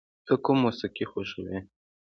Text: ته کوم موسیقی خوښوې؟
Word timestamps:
ته 0.25 0.33
کوم 0.43 0.57
موسیقی 0.63 1.05
خوښوې؟ 1.11 1.57